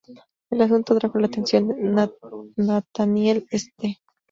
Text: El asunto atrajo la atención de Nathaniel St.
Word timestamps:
El 0.49 0.59
asunto 0.63 0.95
atrajo 0.95 1.19
la 1.19 1.27
atención 1.27 1.67
de 1.67 2.09
Nathaniel 2.55 3.45
St. 3.51 3.99